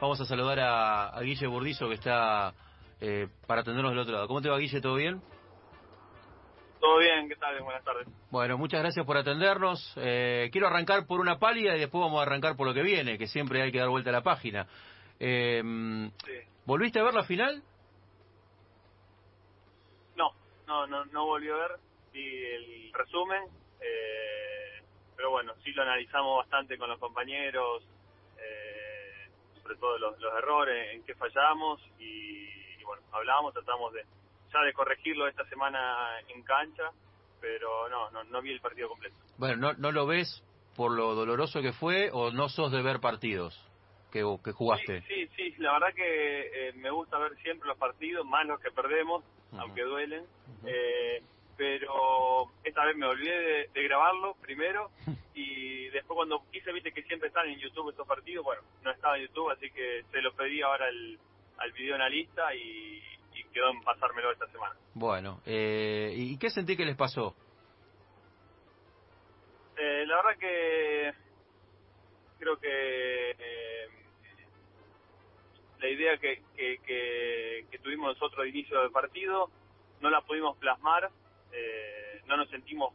[0.00, 2.54] Vamos a saludar a, Guille Burdizo que está
[3.00, 4.28] eh, para atendernos del otro lado.
[4.28, 4.80] ¿Cómo te va, Guille?
[4.80, 5.20] ¿Todo bien?
[6.78, 7.60] Todo bien, ¿qué tal?
[7.62, 8.06] Buenas tardes.
[8.30, 9.92] Bueno, muchas gracias por atendernos.
[9.96, 13.18] Eh, quiero arrancar por una pálida y después vamos a arrancar por lo que viene,
[13.18, 14.68] que siempre hay que dar vuelta a la página.
[15.18, 15.62] Eh,
[16.64, 17.60] ¿Volviste a ver la final?
[20.14, 20.32] No,
[20.68, 21.72] no, no, no volví a ver.
[22.12, 23.42] Vi el resumen,
[23.80, 24.82] eh,
[25.16, 27.82] pero bueno, sí lo analizamos bastante con los compañeros,
[28.38, 28.77] eh,
[29.68, 32.48] sobre todo los, errores, en qué fallamos y,
[32.80, 34.02] y bueno, hablábamos, tratamos de
[34.52, 36.90] ya de corregirlo esta semana en cancha,
[37.40, 39.14] pero no, no, no vi el partido completo.
[39.36, 40.42] Bueno, ¿no, ¿no lo ves
[40.74, 43.62] por lo doloroso que fue o no sos de ver partidos
[44.10, 45.02] que, que jugaste?
[45.02, 48.70] Sí, sí, la verdad que eh, me gusta ver siempre los partidos, más los que
[48.70, 50.24] perdemos, aunque duelen.
[50.64, 51.22] eh,
[51.58, 54.90] pero esta vez me olvidé de, grabarlo primero
[55.34, 59.16] y después cuando quise, viste que siempre están en YouTube estos partidos, bueno, no estaba
[59.16, 61.18] en YouTube, así que se lo pedí ahora al,
[61.58, 63.02] al video analista y,
[63.52, 64.76] quedó en pasármelo esta semana.
[64.92, 67.34] Bueno, eh, ¿y qué sentí que les pasó?
[69.78, 71.12] Eh, la verdad que
[72.38, 73.88] creo que eh,
[75.80, 79.50] la idea que, que, tuvimos nosotros al inicio del partido
[80.02, 81.10] no la pudimos plasmar,
[82.26, 82.94] no nos sentimos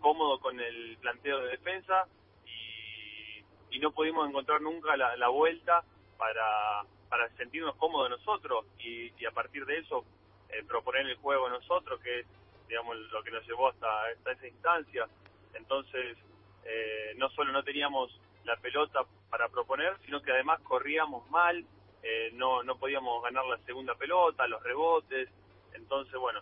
[0.00, 2.06] cómodos con el planteo de defensa
[2.46, 5.82] y, no pudimos encontrar nunca la, la vuelta
[6.16, 10.02] para para sentirnos cómodos nosotros y, a partir de eso
[10.48, 12.26] eh, proponer el juego nosotros, que es,
[12.66, 15.06] digamos, lo que nos llevó hasta, esa instancia.
[15.52, 16.16] Entonces,
[16.64, 21.62] eh, no solo no teníamos la pelota para proponer, sino que además corríamos mal,
[22.02, 25.28] eh, no, no podíamos ganar la segunda pelota, los rebotes.
[25.74, 26.40] Entonces, bueno,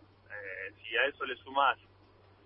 [0.83, 1.79] si a eso le sumás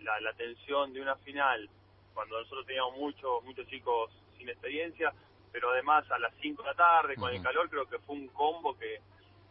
[0.01, 1.69] la, la tensión de una final,
[2.13, 5.13] cuando nosotros teníamos muchos, muchos chicos sin experiencia,
[5.55, 8.29] pero además a las 5 de la tarde con el calor creo que fue un
[8.29, 8.99] combo que,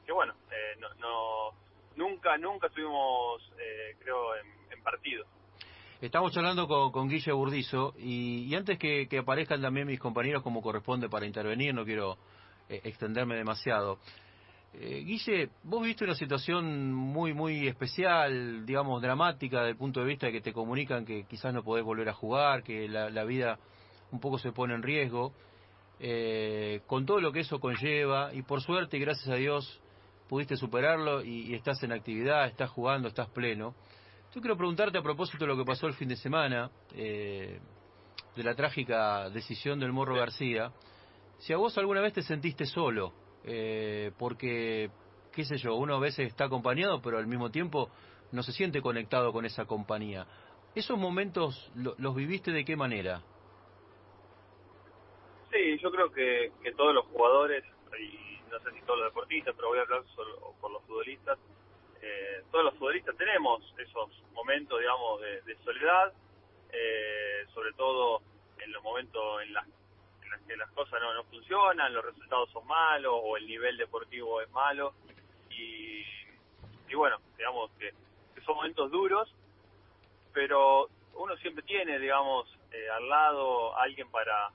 [0.05, 1.51] que bueno, eh, no, no,
[1.95, 5.25] nunca, nunca estuvimos, eh, creo, en, partido.
[6.01, 11.07] Estamos hablando con, con Guille Burdizo y, antes que, aparezcan también mis compañeros como corresponde
[11.07, 12.17] para intervenir, no quiero
[12.67, 13.99] eh, extenderme demasiado.
[14.73, 20.25] Guille, vos viste una situación muy, muy especial, digamos, dramática desde el punto de vista
[20.27, 23.59] de que te comunican que quizás no podés volver a jugar, que la, la vida
[24.11, 25.33] un poco se pone en riesgo
[25.99, 29.79] eh, con todo lo que eso conlleva y por suerte y gracias a Dios
[30.27, 33.75] pudiste superarlo y, estás en actividad, estás jugando, estás pleno.
[34.33, 37.59] Yo quiero preguntarte a propósito de lo que pasó el fin de semana, eh,
[38.35, 40.71] de la trágica decisión del Morro García,
[41.37, 44.89] si a vos alguna vez te sentiste solo, eh, porque,
[45.31, 47.89] qué sé yo, uno a veces está acompañado, pero al mismo tiempo
[48.31, 50.25] no se siente conectado con esa compañía.
[50.75, 53.21] ¿Esos momentos los viviste de qué manera?
[55.51, 57.63] Sí, yo creo que, que todos los jugadores,
[57.99, 61.37] y no sé si todos los deportistas, pero voy a hablar solo por los futbolistas,
[62.01, 66.11] eh, todos los futbolistas tenemos esos momentos, digamos, de, soledad,
[66.71, 68.21] eh, sobre todo
[68.57, 69.67] en los momentos en las,
[70.47, 74.49] que las cosas no, no funcionan, los resultados son malos o el nivel deportivo es
[74.51, 74.93] malo.
[75.49, 76.05] Y,
[76.95, 77.91] bueno, digamos que,
[78.45, 79.33] son momentos duros,
[80.33, 84.51] pero uno siempre tiene, digamos, eh, al lado alguien para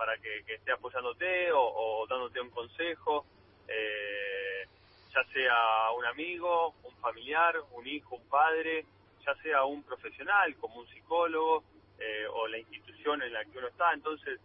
[0.00, 3.26] para que, esté apoyándote o, dándote un consejo,
[3.68, 4.66] eh,
[5.12, 8.86] ya sea un amigo, un familiar, un hijo, un padre,
[9.26, 11.64] ya sea un profesional como un psicólogo
[11.98, 13.92] eh, o la institución en la que uno está.
[13.92, 14.40] Entonces,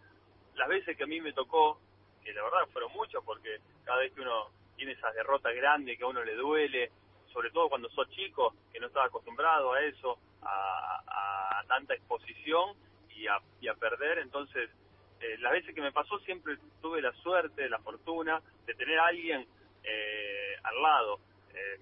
[0.56, 1.80] las veces que a mí me tocó,
[2.22, 6.04] que la verdad fueron muchas, porque cada vez que uno tiene esas derrotas grandes que
[6.04, 6.90] a uno le duele,
[7.32, 12.76] sobre todo cuando sos chico, que no estaba acostumbrado a eso, a, tanta exposición
[13.10, 14.70] y a, perder, entonces
[15.20, 19.06] eh, las veces que me pasó siempre tuve la suerte, la fortuna de tener a
[19.06, 19.46] alguien
[19.82, 21.20] eh, al lado.
[21.54, 21.80] Eh,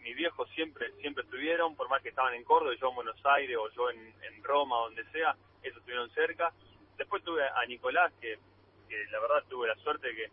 [0.00, 3.56] mis viejos siempre siempre estuvieron, por más que estaban en Córdoba, yo en Buenos Aires
[3.56, 6.52] o yo en, Roma, donde sea, ellos estuvieron cerca.
[6.96, 8.38] Después tuve a Nicolás, que,
[9.10, 10.30] la verdad tuve la suerte que,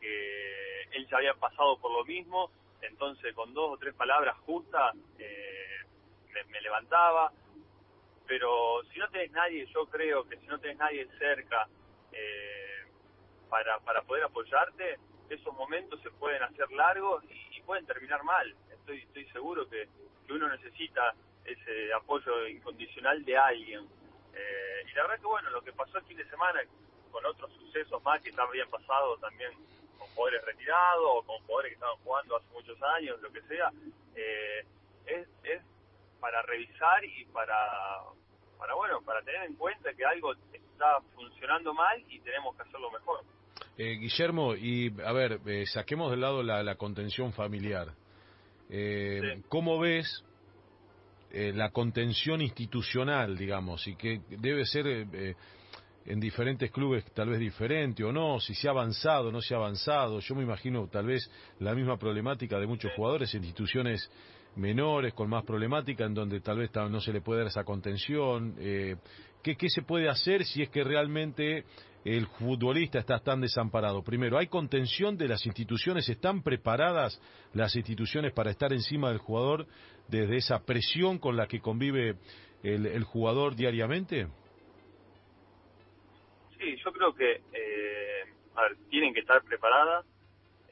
[0.00, 2.50] que él ya había pasado por lo mismo,
[2.80, 7.32] entonces con dos o tres palabras justas me, me levantaba
[8.32, 11.68] pero si no tenés nadie, yo creo que si no tenés nadie cerca
[12.12, 12.86] eh,
[13.50, 14.98] para, para poder apoyarte,
[15.28, 18.52] esos momentos se pueden hacer largos y, pueden terminar mal.
[18.72, 19.86] Estoy, estoy seguro que,
[20.26, 23.86] que, uno necesita ese apoyo incondicional de alguien.
[24.34, 26.60] Eh, y la verdad que bueno, lo que pasó el fin de semana
[27.10, 29.52] con otros sucesos más que habían pasado también
[29.98, 33.70] con jugadores retirados o con jugadores que estaban jugando hace muchos años, lo que sea,
[34.16, 34.64] eh,
[35.06, 35.62] es, es
[36.20, 37.56] para revisar y para,
[38.58, 42.90] para bueno, para tener en cuenta que algo está funcionando mal y tenemos que hacerlo
[42.90, 43.24] mejor.
[43.78, 47.88] Eh, Guillermo, y a ver, eh, saquemos de lado la, contención familiar.
[48.68, 50.24] Eh, ¿Cómo ves
[51.32, 54.86] la contención institucional, digamos, y que debe ser
[56.04, 59.54] en diferentes clubes tal vez diferente o no, si se ha avanzado o no se
[59.54, 60.20] ha avanzado?
[60.20, 61.30] Yo me imagino tal vez
[61.60, 64.10] la misma problemática de muchos jugadores en instituciones
[64.56, 68.54] menores, con más problemática, en donde tal vez no se le puede dar esa contención.
[68.56, 71.64] ¿qué, ¿Qué se puede hacer si es que realmente
[72.04, 74.02] el futbolista está tan desamparado?
[74.02, 76.08] Primero, ¿hay contención de las instituciones?
[76.08, 77.20] ¿Están preparadas
[77.52, 79.66] las instituciones para estar encima del jugador
[80.08, 82.16] desde esa presión con la que convive
[82.62, 84.26] el, jugador diariamente?
[86.58, 88.24] Sí, yo creo que eh,
[88.90, 90.04] tienen que estar preparadas.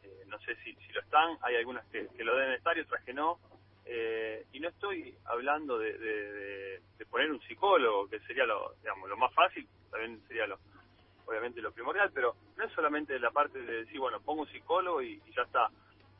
[0.02, 1.36] Eh, no sé si, lo están.
[1.42, 3.38] Hay algunas que, lo deben estar y otras que no.
[3.86, 6.80] Eh, y no estoy hablando de, de,
[7.10, 10.60] poner un psicólogo, que sería lo, digamos, lo más fácil, también sería lo,
[11.30, 15.00] obviamente lo primordial, pero no es solamente la parte de decir, bueno, pongo un psicólogo
[15.00, 15.70] y, ya está.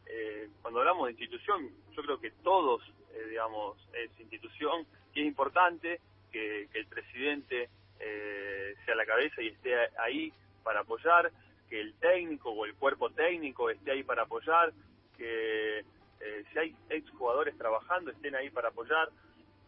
[0.06, 5.26] Eh, cuando hablamos de institución, yo creo que todos, eh, digamos, es institución y es
[5.26, 7.68] importante que, el presidente
[7.98, 11.32] eh, sea la cabeza y esté ahí para apoyar,
[11.68, 14.72] que el técnico o el cuerpo técnico esté ahí para apoyar,
[15.16, 15.84] que
[16.52, 19.08] si hay exjugadores trabajando estén ahí para apoyar,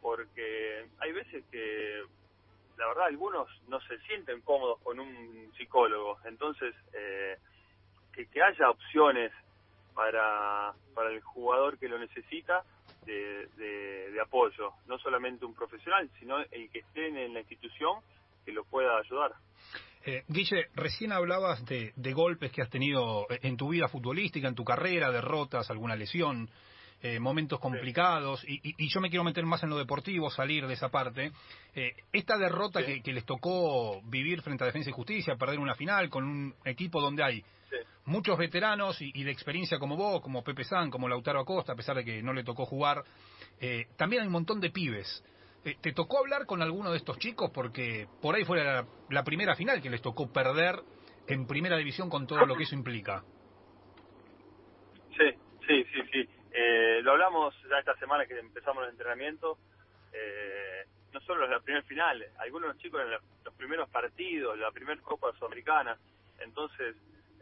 [0.00, 2.02] porque hay veces que
[2.76, 7.36] la verdad algunos no se sienten cómodos con un psicólogo, entonces eh,
[8.12, 9.32] que, haya opciones
[9.94, 12.64] para, para el jugador que lo necesita
[13.04, 18.00] de, de, apoyo, no solamente un profesional, sino el que esté en la institución
[18.44, 19.32] que lo pueda ayudar.
[20.04, 24.54] Eh, Guille, recién hablabas de, de, golpes que has tenido en tu vida futbolística, en
[24.54, 26.48] tu carrera, derrotas, alguna lesión.
[27.04, 30.88] Eh, momentos complicados, y, yo me quiero meter más en lo deportivo, salir de esa
[30.88, 31.32] parte.
[31.74, 36.08] Eh, esta derrota que, les tocó vivir frente a Defensa y Justicia, perder una final
[36.08, 37.44] con un equipo donde hay
[38.04, 41.96] muchos veteranos y, de experiencia como vos, como Pepe San, como Lautaro Acosta, a pesar
[41.96, 43.02] de que no le tocó jugar,
[43.60, 45.24] eh, también hay un montón de pibes.
[45.80, 47.50] ¿Te tocó hablar con alguno de estos chicos?
[47.52, 50.76] Porque por ahí fue la, la primera final que les tocó perder
[51.26, 53.24] en primera división con todo lo que eso implica.
[55.16, 55.30] Sí,
[55.66, 56.41] sí, sí, sí.
[56.54, 59.56] Eh, lo hablamos ya esta semana que empezamos el entrenamiento,
[60.12, 65.00] eh, no solo en la primera final, algunos chicos en los primeros partidos, la primera
[65.00, 65.96] Copa Sudamericana,
[66.40, 66.94] entonces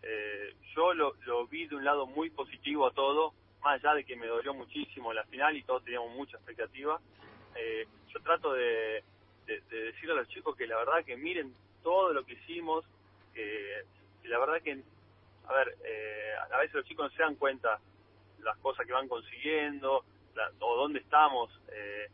[0.02, 1.14] eh, yo lo,
[1.48, 5.12] vi de un lado muy positivo a todo, más allá de que me dolió muchísimo
[5.12, 7.00] la final y todos teníamos mucha expectativa,
[8.08, 9.02] yo trato de,
[9.46, 11.52] decirle a los chicos que la verdad que miren
[11.82, 12.84] todo lo que hicimos,
[13.34, 13.82] que,
[14.24, 14.80] la verdad que,
[15.48, 15.76] a ver,
[16.52, 17.80] a veces los chicos no se dan cuenta
[18.42, 20.04] las cosas que van consiguiendo
[20.60, 21.50] o dónde estamos.
[21.72, 22.08] Eh,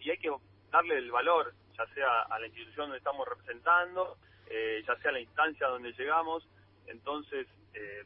[0.00, 0.30] y hay que
[0.70, 4.16] darle el valor, ya sea a la institución donde estamos representando,
[4.48, 6.46] eh, ya sea a la instancia donde llegamos.
[6.86, 8.04] Entonces, eh,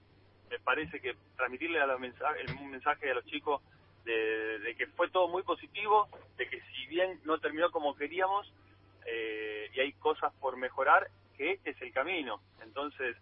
[0.50, 3.62] me parece que transmitirle a los mensajes, un mensaje a los chicos
[4.04, 8.52] de, que fue todo muy positivo, de que si bien no terminó como queríamos
[9.74, 12.40] y hay cosas por mejorar, que este es el camino.
[12.62, 13.16] Entonces,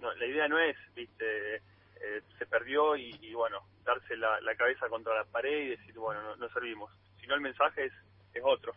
[0.00, 1.62] la idea no es, viste,
[2.04, 6.48] eh, se perdió y, bueno, darse la, cabeza contra la pared y decir, bueno, no,
[6.50, 6.90] servimos.
[7.20, 7.92] Si no, el mensaje es,
[8.34, 8.72] es otro.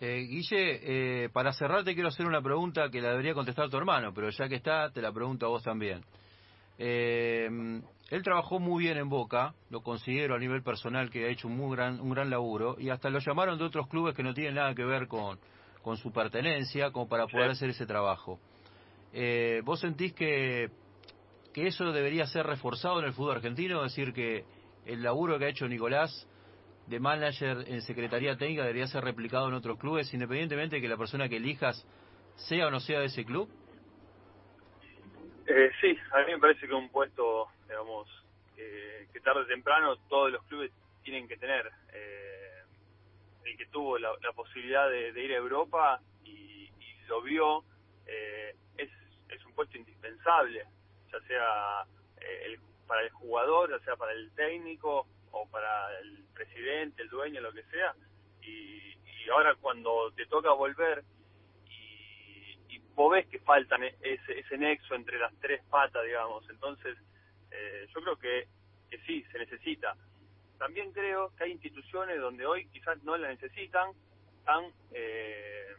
[0.00, 3.76] Eh, Guille, eh, para cerrar te quiero hacer una pregunta que la debería contestar tu
[3.76, 6.04] hermano, pero ya que está, te la pregunto a vos también.
[6.78, 7.48] Eh,
[8.10, 11.56] él trabajó muy bien en Boca, lo considero a nivel personal que ha hecho un
[11.56, 14.54] muy gran, un gran laburo, y hasta lo llamaron de otros clubes que no tienen
[14.54, 15.38] nada que ver con,
[15.82, 18.38] con su pertenencia, como para poder hacer ese trabajo.
[19.64, 20.70] ¿Vos sentís que
[21.58, 24.44] que eso debería ser reforzado en el fútbol argentino, es decir, que
[24.86, 26.28] el laburo que ha hecho Nicolás
[26.86, 30.96] de manager en Secretaría Técnica debería ser replicado en otros clubes, independientemente de que la
[30.96, 31.84] persona que elijas
[32.36, 33.48] sea o no sea de ese club?
[35.48, 38.08] Eh, sí, a mí me parece que un puesto, digamos,
[38.54, 40.70] que tarde o temprano todos los clubes
[41.02, 41.68] tienen que tener.
[41.92, 42.62] Eh,
[43.46, 46.70] el que tuvo la, posibilidad de, ir a Europa y,
[47.08, 47.64] lo vio,
[48.06, 48.90] eh, es,
[49.30, 50.64] es un puesto indispensable
[51.12, 51.84] ya sea
[52.20, 57.40] eh, para el jugador, ya sea para el técnico o para el presidente, el dueño,
[57.40, 57.94] lo que sea.
[58.42, 58.96] Y,
[59.30, 61.04] ahora cuando te toca volver
[61.66, 66.48] y, y vos ves que faltan e-, ese, ese nexo entre las tres patas, digamos,
[66.48, 66.96] entonces
[67.50, 68.48] eh, yo creo que,
[68.88, 69.94] que sí, se necesita.
[70.56, 73.92] También creo que hay instituciones donde hoy quizás no la necesitan
[74.46, 75.76] tan, eh,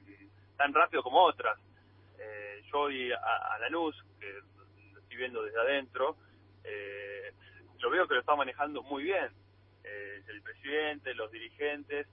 [0.55, 1.57] tan rápido como otras.
[2.71, 4.41] yo voy a, a Lanús, que
[5.19, 6.17] viendo desde adentro,
[6.63, 7.31] eh,
[7.79, 9.29] lo veo que lo está manejando muy bien
[9.83, 12.07] eh, el presidente, los dirigentes,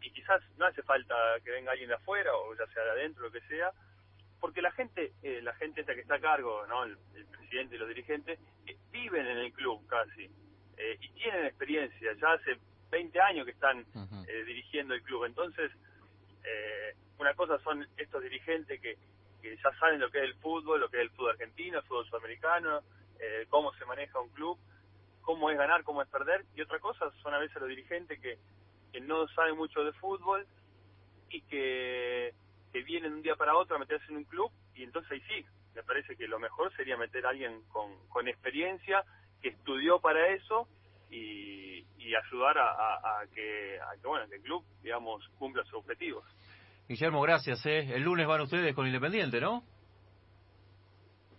[0.00, 1.14] y quizás no hace falta
[1.44, 3.72] que venga alguien de afuera, o ya sea de adentro, lo que sea,
[4.40, 6.84] porque la gente, eh, la gente esta que está a cargo, ¿no?
[6.84, 10.24] El, presidente y los dirigentes, eh, viven en el club casi
[10.78, 12.56] eh, y tienen experiencia, ya hace
[12.90, 13.84] 20 años que están
[14.46, 15.70] dirigiendo el club, entonces
[17.18, 18.96] una cosa son estos dirigentes que,
[19.42, 21.84] que ya saben lo que es el fútbol, lo que es el fútbol argentino, el
[21.84, 22.80] fútbol sudamericano,
[23.50, 24.58] cómo se maneja un club,
[25.20, 28.38] cómo es ganar, cómo es perder, y otra cosa son a veces los dirigentes que,
[28.92, 30.46] que no saben mucho de fútbol
[31.28, 32.34] y que
[32.72, 35.46] que vienen un día para otro a meterse en un club y entonces ahí sí,
[35.74, 39.04] me parece que lo mejor sería meter a alguien con, con experiencia
[39.42, 40.66] que estudió para eso
[41.10, 46.24] y, y ayudar a, que, a que bueno que el club digamos cumpla sus objetivos.
[46.92, 47.64] Guillermo, gracias.
[47.64, 47.94] ¿eh?
[47.94, 49.62] El lunes van ustedes con Independiente, ¿no?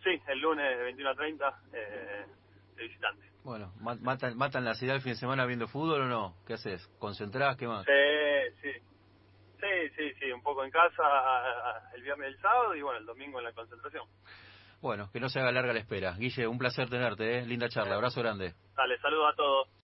[0.04, 2.26] Sí, el lunes de 21 a 30 eh,
[2.76, 3.30] de visitante.
[3.44, 6.36] Bueno, ¿matan, ¿matan la ciudad el fin de semana viendo fútbol o no?
[6.48, 6.88] ¿Qué haces?
[6.98, 7.56] ¿Concentrás?
[7.56, 7.86] ¿Qué más?
[7.86, 7.92] Sí,
[8.64, 8.72] sí.
[9.62, 11.04] Sí, sí, sí, un poco en casa
[11.94, 14.08] el viernes y el sábado y bueno, el domingo en la concentración.
[14.82, 16.16] Bueno, que no se haga larga la espera.
[16.18, 17.46] Guille, un placer tenerte, ¿eh?
[17.46, 18.56] linda charla, abrazo grande.
[18.76, 19.68] Dale, saludos a todos.